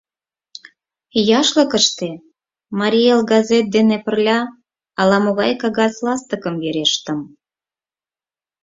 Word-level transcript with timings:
Яшлыкыште 1.39 2.09
«Марий 2.79 3.07
Эл» 3.13 3.21
газет 3.33 3.65
дене 3.75 3.97
пырля 4.05 4.39
ала-могай 4.99 5.51
кагаз 5.61 5.93
ластыкым 6.05 6.55
верештым. 6.63 7.19